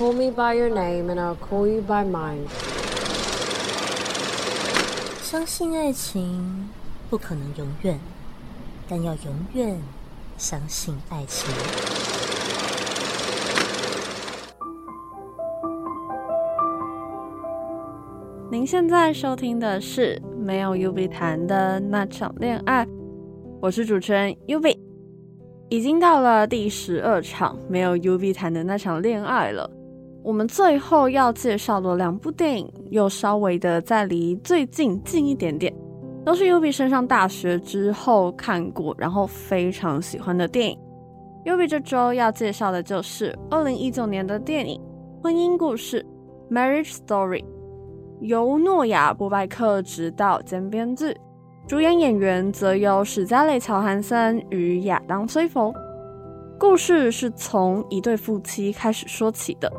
[0.00, 2.46] call me by your name and I'll call you by mine。
[5.20, 6.70] 相信爱情
[7.10, 8.00] 不可能永远，
[8.88, 9.78] 但要永远
[10.38, 11.50] 相信爱情。
[18.50, 22.88] 您现在收听的是没有 UB 谈的那场恋爱，
[23.60, 24.78] 我是主持人 UB，
[25.68, 29.70] 已经到了第十二场没有 UV 谈的那场恋爱了。
[30.22, 35.74] 我们最后要介绍的两部电影，又稍微的再离最近近一点点，
[36.24, 40.78] 都是 UB 升上大学之后看过，然后非常喜欢的电影。
[41.46, 44.78] UB 这周要介绍的就是二零一九年的电影
[45.22, 46.04] 《婚姻故事》
[46.54, 47.42] （Marriage Story）。
[48.20, 51.16] 由诺亚·波拜克执导兼编剧，
[51.66, 55.72] 主演演员则有史嘉蕾·乔韩森与亚当·崔佛。
[56.58, 59.72] 故事是从一对夫妻开始说起的。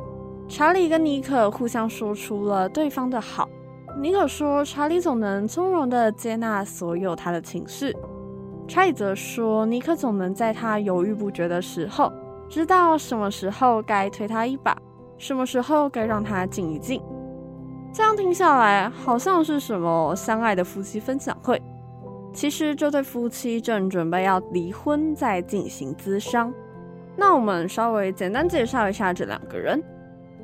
[0.52, 3.48] 查理跟妮可互相说出了对方的好。
[3.98, 7.94] 妮可说，查理总能从容地接纳所有他的情绪；
[8.68, 12.12] 查理则说，妮可总能在他犹豫不决的时候，
[12.50, 14.78] 知道什么时候该推他一把，
[15.18, 17.02] 什么时候该让他静一静。
[17.94, 21.62] 这样听下来，好像是什么相爱的夫妻分享会。
[22.34, 26.54] 其实这对夫妻正准备要离婚，在进行咨商。
[27.16, 29.82] 那我们稍微简单介绍一下这两个人。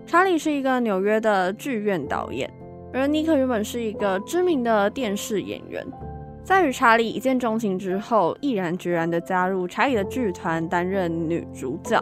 [0.08, 2.50] 查理是一个纽约的剧院导演，
[2.94, 5.86] 而妮可原本是一个知名的电视演员。
[6.46, 12.02] 在与查理一见钟情之后，毅然决然地加入查理的剧团，担任女主角，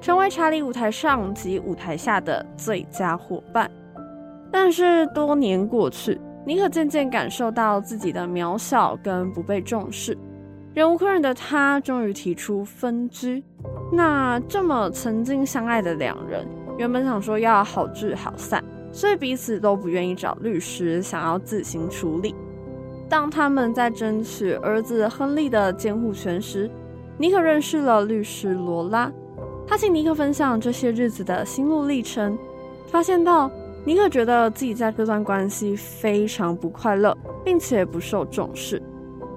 [0.00, 3.70] 成为查理舞台上及舞台下的最佳伙伴。
[4.50, 10.16] 但是多年过去，妮可渐渐感受到自己的渺小跟不被重视，
[10.72, 13.44] 忍无可忍的她终于提出分居。
[13.92, 16.48] 那这么曾经相爱的两人，
[16.78, 22.34] 原本想说要好聚好散，所以彼此都不愿意找律师，想要自行处理。
[23.08, 26.70] 当他们在争取儿子亨利的监护权时，
[27.18, 29.10] 妮可认识了律师罗拉，
[29.66, 32.38] 他请妮可分享这些日子的心路历程，
[32.88, 33.50] 发现到。
[33.84, 38.82] 妮可觉得自己在这段关系非常不快乐，并且不受重视，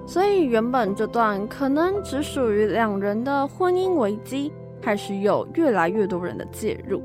[0.04, 4.52] 所以原本这段可能只属于两人的婚姻危机，
[4.82, 7.00] 开始有越来越多人的介入。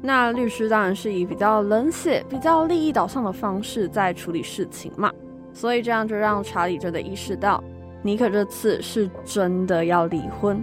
[0.00, 5.12] 那律师当然是以比较冷血、比较利益导向的方式在处理事情嘛，
[5.52, 7.62] 所以这样就让查理真的意识到，
[8.02, 10.62] 妮可这次是真的要离婚。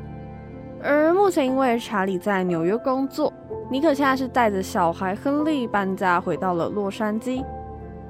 [0.82, 3.34] 而目前因为查理在纽约工作。
[3.68, 7.44] 妮可现在是带着小孩亨利搬家回到了洛杉矶，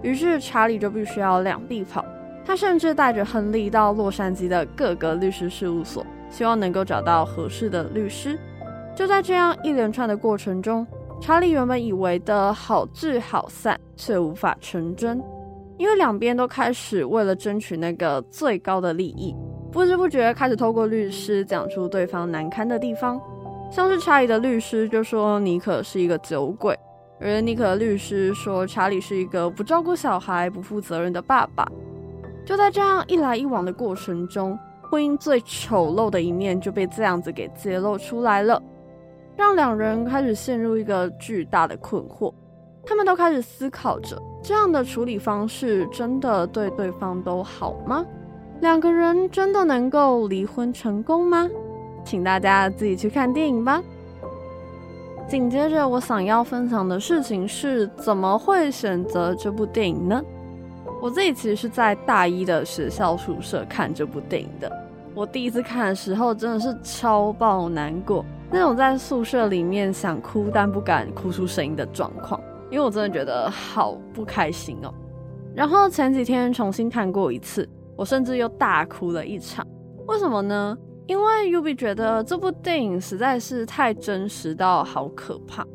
[0.01, 2.03] 于是查理就必须要两地跑。
[2.45, 8.37] 他甚至带着亨利到洛杉矶的各个律师事务所，希望能够找到合适的律师。
[8.93, 10.85] 就在这样一连串的过程中，
[11.25, 15.19] 查理原本以为的好聚好散却无法成真，
[15.75, 19.35] 因为两边都开始为了争取那个最高的利益，
[19.71, 23.19] 不知不觉开始透过律师讲出对方难堪的地方。
[23.71, 26.77] 像是查理的律师就说妮可是一个酒鬼，
[27.19, 31.67] 而妮可的律师说查理是一个不照顾小孩、不负责任的爸爸。
[32.45, 34.55] 就在这样一来一往的过程中，
[34.91, 38.61] 婚姻最丑陋的一面就被这样子给揭露出来了，
[39.37, 42.33] 让两人开始陷入一个巨大的困惑。
[42.85, 48.05] 他们都开始思考着，这样的处理方式真的对对方都好吗？
[48.61, 51.49] 两个人真的能够离婚成功吗？
[52.03, 53.81] 请大家自己去看电影吧。
[55.27, 60.23] 紧接着，我想要分享的事情是，怎么会选择这部电影呢？
[61.01, 64.71] 我自己其实是在大一的学校宿舍看这部电影的。
[65.15, 68.23] 我第一次看的时候，真的是超爆难过，
[68.55, 72.39] 那种在宿舍里面想哭但不敢哭出声音的状况，
[72.71, 74.93] 因为我真的觉得好不开心哦。
[75.53, 77.67] 然后前几天重新看过一次，
[77.97, 79.67] 我甚至又大哭了一场。
[80.07, 80.77] 为什么呢？
[81.05, 85.67] 因为 UB 觉得这部电影实在是太真实到好可怕，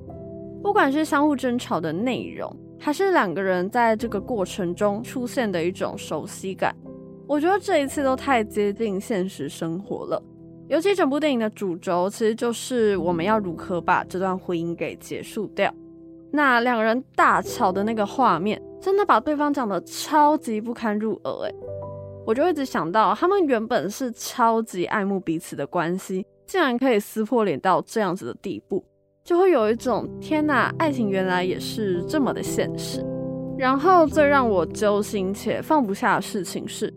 [0.63, 6.75] 不管是相互争吵的内容，还是两个人在这个过程中出现的一种熟悉感，
[7.27, 10.23] 我觉得这一次都太接近现实生活了。
[10.71, 15.75] 尤其整部电影的主轴其实就是我们要如何把这段婚姻给结束掉。
[16.31, 21.55] 那两个人大吵的那个画面，真的把对方讲得超级不堪入耳，诶。
[22.25, 28.85] 我就一直想到，他们原本是超级爱慕彼此的关系，竟然可以撕破脸到这样子的地步，
[29.25, 33.05] 就会有一种天哪，爱情原来也是这么的现实。
[33.59, 36.95] 然后最让我揪心且放不下的事情是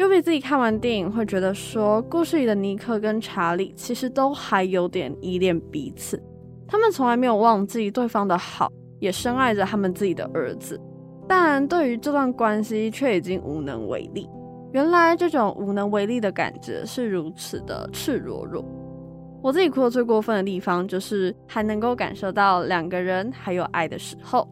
[0.00, 6.18] ，UB 自己看完电影会觉得说，故事里的尼克跟查理其实都还有点依恋彼此，
[6.66, 10.80] 他们从来没有忘记对方的好，也深爱着他们自己的儿子，
[11.28, 14.26] 但对于这段关系却已经无能为力。
[14.72, 18.64] 原来这种无能为力的感觉是如此的赤裸裸。
[19.42, 24.48] 我自己哭的最过分的地方，就是还能够感受到两个人还有爱的时候。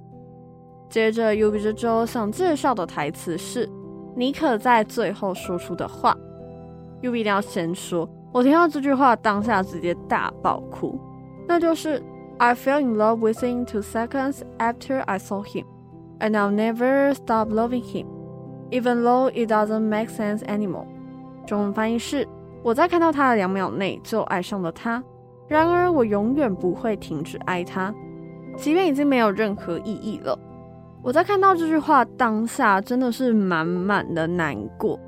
[0.91, 3.69] 接着，Yubi 这周想介绍的台词是
[4.19, 6.15] 妮可在最后说出的话。
[7.01, 10.99] Yubi 一定要先说，我听到这句话当下直接大爆哭，
[11.47, 12.03] 那就是
[12.39, 15.65] I fell in love within two seconds after I saw him,
[16.19, 18.07] and I'll never stop loving him,
[18.71, 20.87] even though it doesn't make sense anymore。
[21.47, 22.27] 中文翻译是。
[22.65, 25.03] 我在看到他的两秒内就爱上了他，
[25.47, 27.95] 然而我永远不会停止爱他，
[28.57, 30.37] 即便已经没有任何意义了。
[31.03, 34.99] 我在看到这句话当下真的是满满的难过，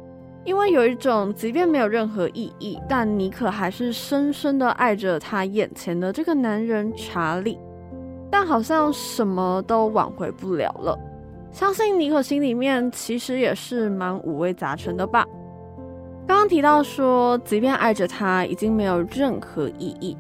[0.45, 7.59] 因为有一种即便没有任何意义，但妮可还是深深的爱着他眼前的这个男人查理，
[8.31, 10.99] 但好像什么都挽回不了了。
[11.51, 15.27] 相信妮可心里面其实也是蛮五味杂陈的吧。
[16.27, 20.17] 刚刚提到说，即便爱着他已经没有任何意义，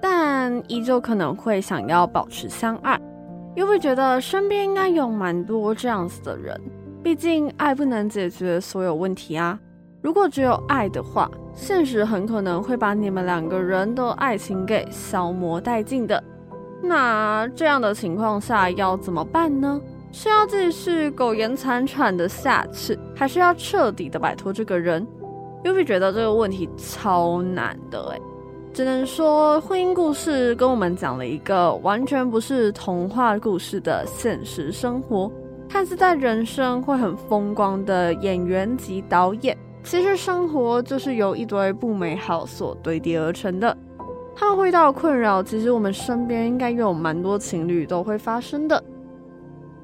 [0.00, 2.98] 但依旧可能会想要保持相爱，
[3.54, 6.60] 又会觉得身边应该有蛮多这样子的人。
[7.02, 9.58] 毕竟爱不能解决所有问题啊。
[10.00, 16.22] 如果只有爱的话，现实很可能会把你们两个人的爱情给消磨殆尽的。
[16.82, 19.80] 那这样的情况下要怎么办呢？
[20.10, 25.06] 是要继续苟延残喘的下去，还是要彻底的摆脱这个人
[25.64, 28.20] ？Yubi 觉得这个问题超难的哎，
[28.72, 35.30] 只能说婚姻故事跟我们讲了一个完全不是童话故事的现实生活。
[35.68, 43.76] 看似在人生会很风光的演员及导演，其实生活就是由一堆不美好所堆叠而成的。
[44.34, 48.82] 他们会遇到困扰，其实我们身边应该有蛮多情侣都会发生的。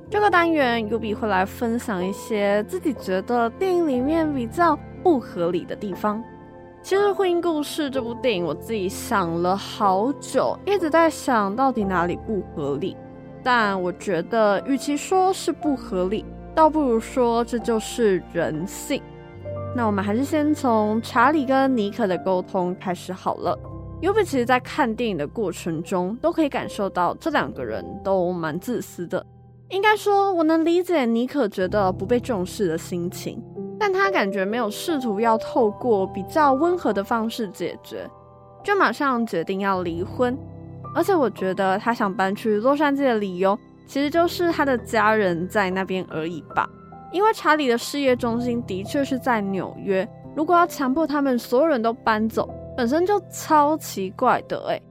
[0.08, 6.24] 这个单元，Yubi 会来分享一些自己觉得电影里面比较不合理的地方。
[6.80, 12.96] 其实《婚姻故事》这部电影，我自己想了好久，一直在想到底哪里不合理。
[13.42, 19.02] 但我觉得，与其说是不合理，倒不如说这就是人性。
[19.76, 23.58] 那我们还是先从查理跟妮可的沟通开始好了。
[24.00, 29.24] 尤比其实在看电影的过程中，都可以感受到这两个人都蛮自私的。
[29.70, 33.42] 应该说，我能理解妮可觉得不被重视的心情。
[33.78, 38.08] 但他感觉没有试图要透过比较温和的方式解决，
[38.64, 40.36] 就马上决定要离婚。
[40.94, 46.68] 而且我觉得他想搬去洛杉矶的理由，其实就是他的家人在那边而已吧。
[47.12, 54.82] 因为查理的事业中心的确是在纽约，如果要强迫他们所有人都搬走，本身就超奇怪的诶。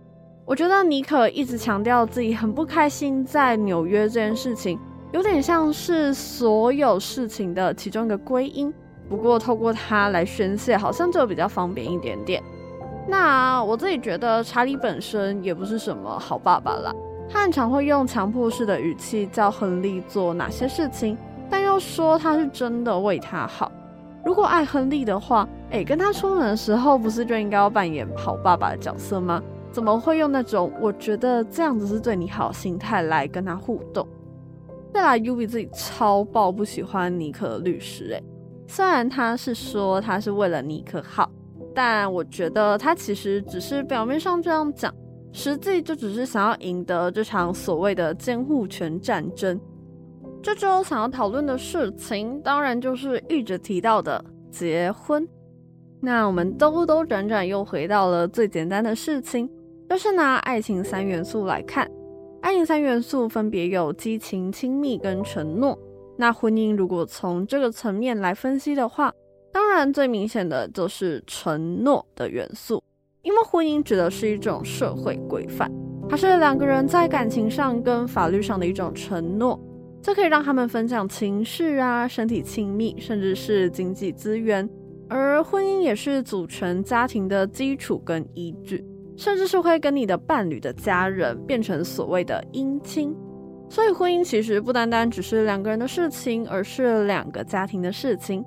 [0.46, 4.80] 我觉得妮可一直强调自己很不开心在纽约这件事情。
[5.18, 8.72] 有点像是所有事情的其中一个归因，
[9.10, 12.40] 不过透过他来宣泄，好像就比较方便一点点。
[13.08, 16.94] 那我自己觉得查理本身也不是什么好爸爸啦，
[17.28, 21.18] 他很常会用强迫式的语气叫亨利做哪些事情，
[21.50, 23.72] 但又说他是真的为他好。
[24.24, 29.42] 如果爱亨利的话，哎，跟他出门的时候不是就应该要扮演好爸爸的角色吗？
[29.72, 34.08] 怎么会用那种我觉得这样子是对你好心态来跟他互动？
[34.94, 38.24] 再来，Yubi 自己超爆不喜欢尼克的律师诶，
[38.68, 41.32] 虽然他是说他是为了尼克好，
[41.76, 44.94] 但我觉得他其实只是表面上这样讲，
[45.32, 49.60] 实际就只是想要赢得这场所谓的监护权战争。
[50.42, 55.28] 这周想要讨论的事情，当然就是一直提到的结婚。
[56.00, 59.50] 那我们兜兜转转又回到了最简单的事情，
[59.90, 61.90] 就是拿爱情三元素来看。
[62.48, 65.78] 爱情三元素分别有激情、亲密跟承诺。
[66.16, 69.12] 那婚姻如果从这个层面来分析的话，
[69.52, 72.82] 当然最明显的就是承诺的元素，
[73.22, 75.70] 因为婚姻指的是一种社会规范，
[76.08, 79.60] 它是两个人在感情上跟法律上的一种承诺，
[80.02, 84.66] 这可以让他们分享情事啊、身体亲密，甚至是经济资源。
[85.10, 88.86] 而婚姻也是组成家庭的基础跟依据。
[89.18, 93.14] 甚至是会跟你的伴侣的家人变成所谓的姻亲，
[93.68, 98.46] 所以婚姻其实不单单只是两个人的事情，而是两个家庭的事情。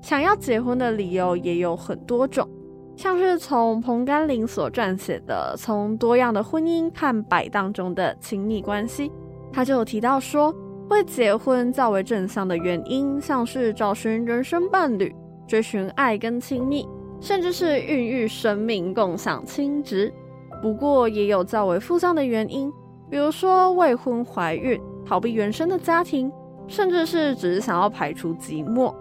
[0.00, 2.48] 想要结婚的理由也有很多种，
[2.96, 9.08] 像是从彭甘霖所撰写的《从多样的婚姻看摆荡中的亲密关系》，
[9.52, 10.54] 他就提到说，
[10.88, 15.14] 会结婚较为正向的原因，像是找寻人生伴侣、
[15.48, 16.86] 追寻爱跟亲密。
[17.22, 20.12] 甚至是孕育生命、共享亲职，
[20.60, 22.68] 不过也有较为负向的原因，
[23.08, 26.30] 比如说未婚怀孕、逃避原生的家庭，
[26.66, 28.92] 甚至是只是想要排除寂寞。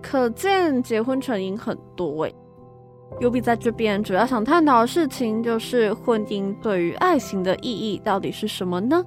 [0.00, 2.34] 可见结婚成因很多诶。
[3.20, 9.04] Yubi 在这边主要想探讨的事情就是婚姻对于爱情的意义到底是什么呢？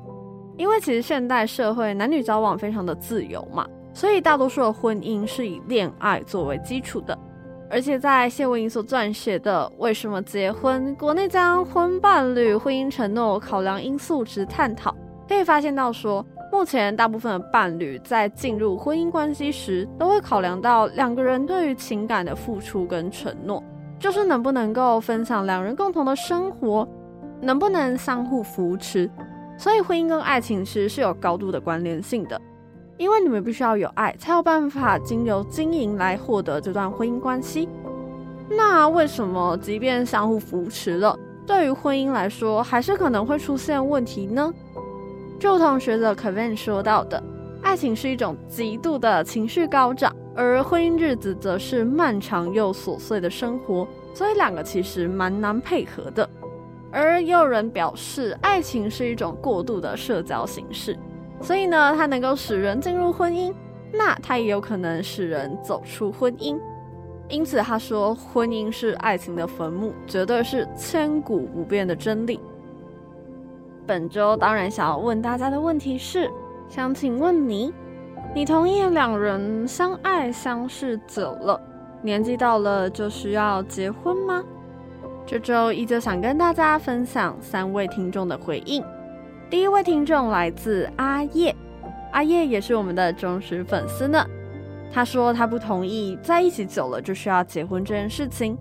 [0.56, 7.18] 因为其实现代社会男女交往非常的自由嘛，所以大多数的婚姻是以恋爱作为基础的。
[7.72, 10.94] 而且在谢文颖所撰写的《为什么结婚？
[10.96, 14.92] 国内将婚伴侣、婚姻承诺考量因素之探讨》，
[15.26, 23.64] 可以发现到说，目前大部分的伴侣在进入婚姻关系时，都会考量到两个人对于情感的付出跟承诺。
[23.98, 26.86] 就是能不能够分享两人共同的生活，
[27.40, 29.10] 能不能相互扶持，
[29.58, 32.42] 所以婚姻跟爱情其实是有高度的关联性的，
[33.02, 37.68] 因为你们必须要有爱，才有办法经由经营来获得这段婚姻关系。
[38.48, 41.18] 那为什么即便相互扶持了，
[41.48, 44.54] 对于婚姻来说还是可能会出现问题呢？
[45.40, 47.22] 就同学者 Kevin 说到的，
[47.64, 50.16] 爱情是一种极度的情绪高涨。
[50.36, 56.30] 而婚姻日子则是漫长又琐碎的生活，所以两个其实蛮难配合的。
[56.92, 60.96] 而也有人表示，爱情是一种过度的社交形式，
[61.42, 63.54] 所以呢，它能够使人进入婚姻，
[63.92, 66.60] 那它也有可能使人走出婚姻。
[67.30, 72.40] 因此，他说，婚姻是爱情的坟墓，绝对是千古不变的真理。
[73.88, 76.30] 本周当然想要问大家的问题是，
[76.68, 77.74] 想请问你。
[78.34, 81.60] 你同意两人相爱相视久了，
[82.02, 84.44] 年纪到了就需要结婚吗？
[85.26, 88.84] 这周依旧想跟大家分享三位听众的回应。
[89.52, 91.54] 第一位听众来自阿叶，
[92.14, 94.26] 阿叶也是我们的忠实粉丝呢。
[94.94, 98.58] 他说他不同意在一起久了就需要结婚这件事情，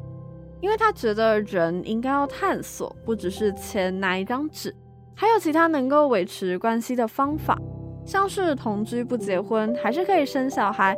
[0.60, 4.74] 因为他觉得人应该要探索，不只是签那一张纸，
[5.14, 7.56] 还有其他能够维持关系的方法。
[8.04, 10.96] 像是同居不结婚，还是可以生小孩。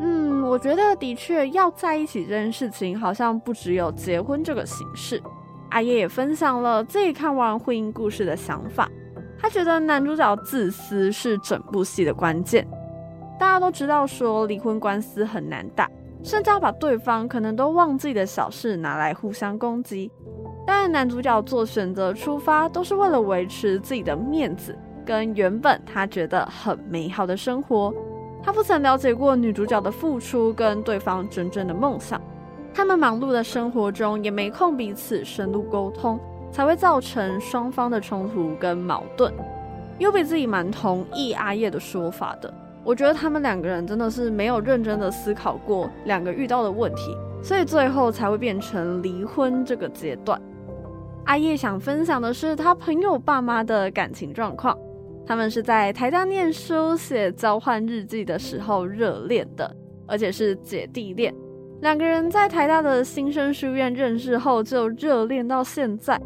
[0.00, 5.22] 嗯，我觉得的确要在一起这件事情，好像不只有结婚这个形式。
[5.70, 8.88] 阿叶也分享了自己看完婚姻故事的想法，
[9.38, 12.66] 他觉得男主角自私是整部戏的关键。
[13.38, 15.90] 大家都知道说离婚官司很难打，
[16.22, 20.10] 甚至要把对方可能都忘记的小事拿来互相攻击。
[20.66, 24.76] 但男主角做选择出发，都是为了维持自己的面子。
[25.04, 27.92] 跟原本他觉得很美好的生活，
[28.42, 32.18] 他不曾了解过女主角的付出跟对方真正的梦想。
[32.72, 36.18] 他们忙碌的生活中也没空彼此深入沟通，
[36.54, 39.34] 才会造成双方的冲突跟矛盾。
[39.98, 50.40] Yubi 自己蛮同意阿叶的说法的，我觉得他们两个人真的是没有认真的思考过两个遇到的问题，所以最后才会变成离婚这个阶段。
[51.24, 54.78] 阿叶想分享的是他朋友爸妈的感情状况。
[55.26, 59.74] 他们是在台大念书、写交换日记的时候热恋的，
[60.06, 61.34] 而且是姐弟恋。
[61.80, 66.20] 两个人在台大的新生书院认识后就热恋到现在，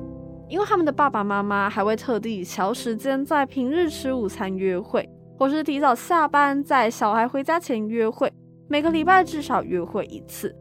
[0.49, 8.33] 因为他们的爸爸妈妈还会特地调时间在平日吃午餐约会，或是提早下班在小孩回家前约会，
[8.67, 10.55] 每个礼拜至少约会一次。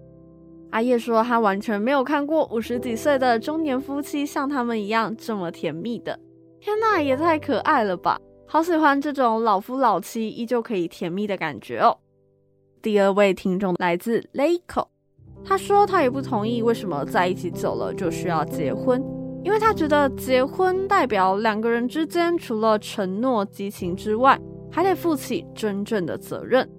[0.72, 6.20] 阿叶说他完全没有看过五十几岁的中年夫妻像他们一样这么甜蜜的，
[6.60, 8.20] 天呐，也太可爱了吧！
[8.46, 11.98] 好喜欢这种老夫老妻依旧可以甜蜜的感觉哦。
[12.82, 14.88] 第二位听众来自 Leco，
[15.46, 19.02] 他说他也不同意为什么在一起久了就需要结婚，
[19.48, 24.38] 因为他觉得结婚代表两个人之间除了承诺、激情之外，
[24.70, 26.70] 还得负起真正的责任。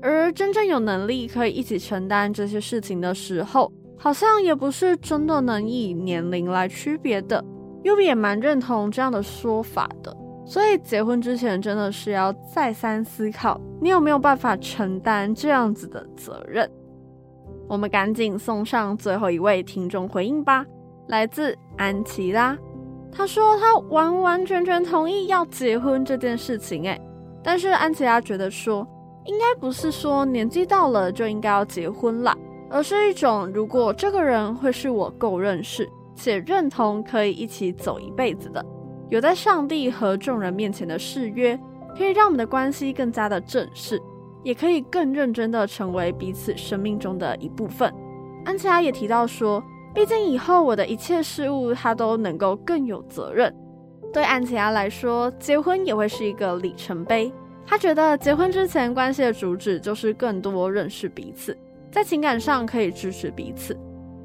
[0.00, 7.44] 而真正有能力可以一起承担这些事情的时候，好像也不是真的能以年龄来区别的。
[7.84, 10.16] Yubi 也蛮认同这样的说法的。
[10.46, 16.66] 所以结婚之前真的是要再三思考，你有没有办法承担这样子的责任？
[17.68, 20.64] 我们赶紧送上最后一位听众回应吧，
[21.08, 22.56] 来自安琪拉，
[23.12, 27.00] 他说他完完全全同意要结婚这件事情，诶，
[27.42, 28.86] 但是安琪拉觉得说，
[29.26, 32.36] 应该不是说年纪到了就应该要结婚啦，
[32.70, 38.64] 而是一种如果这个人会是我够认识且认同，可以一起走一辈子的。
[39.10, 41.58] 有在上帝和众人面前的誓约，
[41.96, 44.00] 可以让我们的关系更加的正式，
[44.42, 47.92] 也可以更认真的成为彼此生命中的一部分。
[48.44, 49.62] 安琪拉也提到说，
[49.94, 53.54] 毕竟以后我的一切事物，他都能够更有责任。
[54.12, 57.32] 对安琪拉来说，结婚也会是一个里程碑。
[57.66, 61.56] 他觉得结婚之前关系的主旨就是更多认识彼此，
[61.90, 63.76] 在情感上可以支持彼此。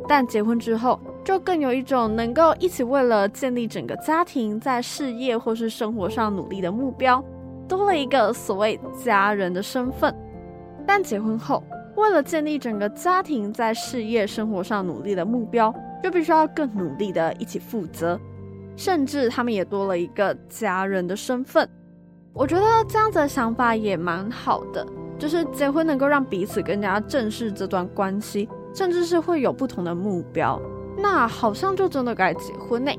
[0.08, 7.24] 但结婚之后，就更有一种能够一起为了建立整个家庭，在事业或是生活上努力的目标，
[7.68, 10.14] 多了一个所谓家人的身份。
[10.88, 11.64] 但结婚后，
[12.00, 18.20] 为了建立整个家庭在事业生活上努力的目标，就必须要更努力的一起负责，
[18.76, 21.68] 甚至他们也多了一个家人的身份。
[22.34, 24.86] 我觉得这样子的想法也蛮好的，
[25.18, 30.60] 就是结婚能够让彼此更加正视这段关系，甚至是会有不同的目标。
[30.98, 32.92] 那好像就真的该结婚呢。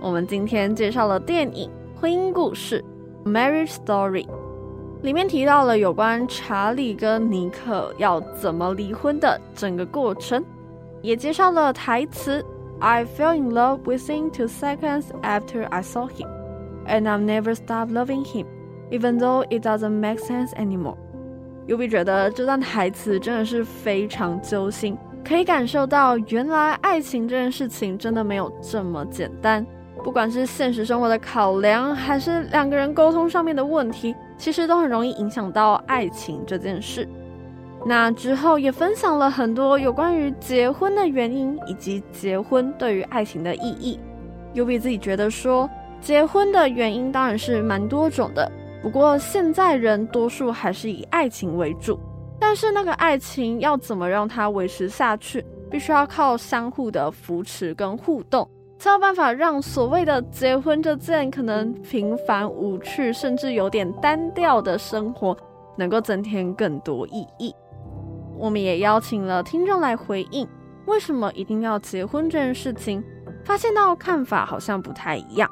[0.00, 2.84] 我们今天介绍了电影《婚姻故事》
[3.30, 4.26] （Marriage Story），
[5.04, 10.42] 里面提到了有关查理跟尼克要怎么离婚的整个过程，
[11.02, 12.42] 也介绍了台词
[12.80, 16.26] “I fell in love within two seconds after I saw him,
[16.86, 18.46] and I've never stopped loving him,
[18.90, 20.96] even though it doesn't make sense anymore.”
[21.68, 24.96] Yubi 觉得这段台词真的是非常揪心。
[25.22, 29.66] 可以感受到，原来爱情这件事情真的没有这么简单。
[30.02, 37.08] 不管是现实生活的考量，还是两个人沟通上面的问题，其实都很容易影响到爱情这件事。
[37.86, 44.00] 那之后也分享了很多有关于结婚的原因，以及结婚对于爱情的意义。
[44.54, 45.68] U B 自己觉得说，
[46.00, 48.50] 结婚的原因当然是蛮多种的，
[48.82, 51.98] 不过现在人多数还是以爱情为主。
[52.38, 58.48] 但是那个爱情要怎么让它维持下去，必须要靠相互的扶持跟互动，
[58.84, 65.34] 才有办法让所谓的结婚这件可能平凡无趣，甚至有点单调的生活，
[65.74, 67.54] 能够增添更多意义。
[68.36, 70.46] 我们也邀请了听众来回应，
[70.84, 73.02] 为什么一定要结婚这件事情，
[73.42, 75.50] 发现到看法好像不太一样。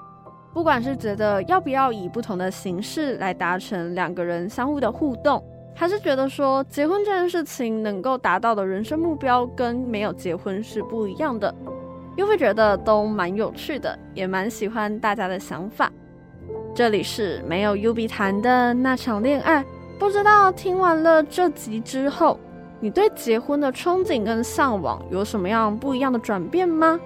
[0.52, 5.42] 不管是觉得要不要以不同的形式来达成两个人相互的互动。
[5.74, 11.54] 还是觉得说结婚这件事情能够达到的人生目标跟没有结婚是不一样的，
[12.16, 15.90] 又会觉得都蛮有趣的，也蛮喜欢大家的想法。
[16.74, 19.64] 这里是没有 U B 谈的那场恋爱，
[19.98, 22.38] 不知道听完了这集之后，
[22.80, 26.98] 你对结婚的憧憬跟向往有什么样不一样的转变吗？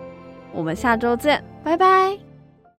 [0.52, 2.25] 我们下周见，拜拜。